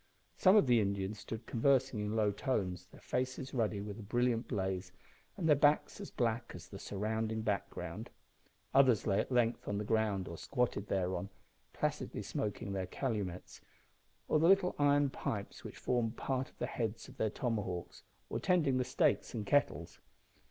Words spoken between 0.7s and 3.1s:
Indians stood conversing in low tones, their